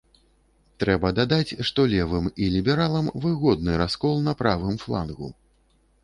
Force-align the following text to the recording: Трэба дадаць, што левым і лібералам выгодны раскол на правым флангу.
Трэба 0.83 1.09
дадаць, 1.17 1.57
што 1.69 1.83
левым 1.91 2.25
і 2.45 2.47
лібералам 2.53 3.11
выгодны 3.25 3.75
раскол 3.83 4.15
на 4.29 4.33
правым 4.41 4.81
флангу. 4.85 5.29